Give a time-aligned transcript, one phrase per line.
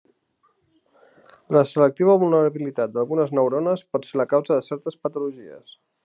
[1.55, 5.77] La selectiva vulnerabilitat d'algunes neurones pot ser la causa de certes patologies.